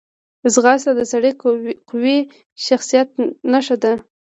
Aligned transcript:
ځغاسته 0.53 0.91
د 0.95 1.01
سړي 1.11 1.31
قوي 1.89 2.17
شخصیت 2.65 3.09
نښه 3.51 3.75
ده 3.83 3.93